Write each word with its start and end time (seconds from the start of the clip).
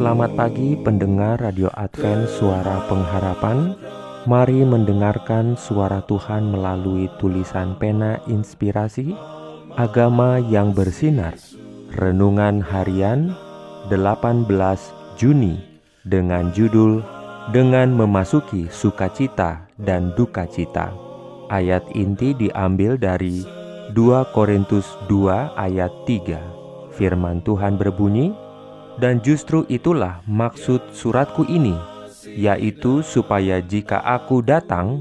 Selamat 0.00 0.32
pagi 0.32 0.80
pendengar 0.80 1.44
Radio 1.44 1.68
Advent 1.76 2.24
Suara 2.24 2.88
Pengharapan. 2.88 3.76
Mari 4.24 4.64
mendengarkan 4.64 5.60
suara 5.60 6.00
Tuhan 6.08 6.48
melalui 6.48 7.12
tulisan 7.20 7.76
pena 7.76 8.16
inspirasi 8.24 9.12
Agama 9.76 10.40
yang 10.40 10.72
bersinar. 10.72 11.36
Renungan 12.00 12.64
harian 12.64 13.36
18 13.92 14.48
Juni 15.20 15.60
Dengan 16.08 16.48
judul 16.56 17.04
Dengan 17.52 17.92
memasuki 17.92 18.72
sukacita 18.72 19.68
dan 19.76 20.16
duka 20.16 20.48
cita 20.48 20.96
Ayat 21.52 21.84
inti 21.92 22.32
diambil 22.32 22.96
dari 22.96 23.44
2 23.92 24.32
Korintus 24.32 24.96
2 25.12 25.60
ayat 25.60 25.92
3 26.08 26.96
Firman 26.96 27.44
Tuhan 27.44 27.76
berbunyi, 27.76 28.32
dan 29.00 29.24
justru 29.24 29.64
itulah 29.72 30.20
maksud 30.28 30.92
suratku 30.92 31.48
ini, 31.48 31.72
yaitu 32.36 33.00
supaya 33.00 33.64
jika 33.64 33.96
aku 34.04 34.44
datang, 34.44 35.00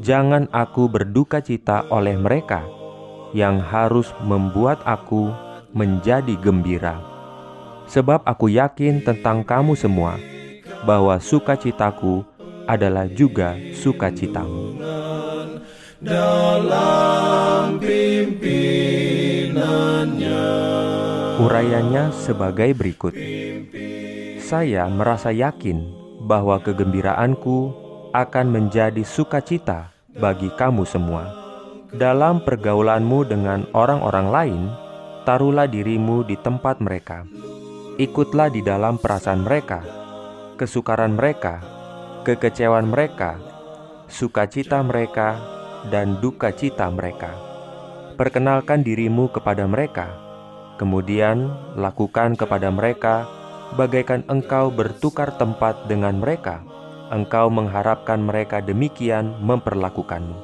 jangan 0.00 0.48
aku 0.48 0.88
berduka 0.88 1.44
cita 1.44 1.84
oleh 1.92 2.16
mereka 2.16 2.64
yang 3.36 3.60
harus 3.60 4.08
membuat 4.24 4.80
aku 4.88 5.28
menjadi 5.76 6.32
gembira. 6.40 6.96
Sebab 7.92 8.24
aku 8.24 8.48
yakin 8.48 9.04
tentang 9.04 9.44
kamu 9.44 9.76
semua, 9.76 10.16
bahwa 10.88 11.20
sukacitaku 11.20 12.24
adalah 12.64 13.04
juga 13.08 13.56
sukacitamu. 13.76 14.76
Dalam 15.98 17.17
Urayanya 21.38 22.10
sebagai 22.10 22.74
berikut. 22.74 23.14
Saya 24.42 24.90
merasa 24.90 25.30
yakin 25.30 25.86
bahwa 26.26 26.58
kegembiraanku 26.58 27.70
akan 28.10 28.46
menjadi 28.50 29.06
sukacita 29.06 29.94
bagi 30.18 30.50
kamu 30.58 30.82
semua. 30.82 31.30
Dalam 31.94 32.42
pergaulanmu 32.42 33.22
dengan 33.30 33.70
orang-orang 33.70 34.26
lain, 34.34 34.62
taruhlah 35.22 35.70
dirimu 35.70 36.26
di 36.26 36.34
tempat 36.42 36.82
mereka. 36.82 37.22
Ikutlah 38.02 38.50
di 38.50 38.58
dalam 38.58 38.98
perasaan 38.98 39.46
mereka, 39.46 39.86
kesukaran 40.58 41.14
mereka, 41.14 41.62
kekecewaan 42.26 42.90
mereka, 42.90 43.38
sukacita 44.10 44.82
mereka, 44.82 45.38
dan 45.86 46.18
duka 46.18 46.50
cita 46.50 46.90
mereka. 46.90 47.30
Perkenalkan 48.18 48.82
dirimu 48.82 49.30
kepada 49.30 49.62
mereka 49.70 50.27
Kemudian 50.78 51.50
lakukan 51.74 52.38
kepada 52.38 52.70
mereka 52.70 53.26
bagaikan 53.74 54.22
engkau 54.30 54.70
bertukar 54.70 55.34
tempat 55.34 55.90
dengan 55.90 56.22
mereka. 56.22 56.62
Engkau 57.10 57.50
mengharapkan 57.50 58.22
mereka 58.22 58.62
demikian 58.62 59.34
memperlakukanmu. 59.42 60.38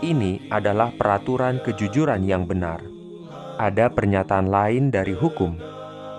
Ini 0.00 0.48
adalah 0.48 0.96
peraturan 0.96 1.60
kejujuran 1.60 2.24
yang 2.24 2.48
benar. 2.48 2.80
Ada 3.60 3.92
pernyataan 3.92 4.48
lain 4.48 4.88
dari 4.88 5.12
hukum. 5.12 5.60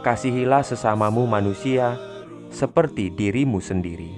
Kasihilah 0.05 0.61
sesamamu 0.61 1.25
manusia 1.25 1.97
seperti 2.53 3.09
dirimu 3.09 3.57
sendiri. 3.57 4.13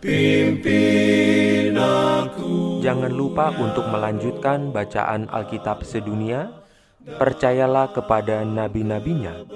Pimpin 0.03 1.79
aku. 1.79 2.83
Jangan 2.83 3.15
lupa 3.15 3.55
untuk 3.55 3.87
melanjutkan 3.87 4.75
bacaan 4.75 5.31
Alkitab 5.31 5.87
sedunia. 5.87 6.51
Percayalah 7.06 7.95
kepada 7.95 8.43
nabi-nabinya 8.43 9.47